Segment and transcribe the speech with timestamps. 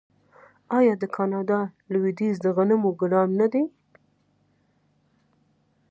[0.77, 1.59] آیا د کاناډا
[1.93, 3.63] لویدیځ د غنمو ګدام نه دی؟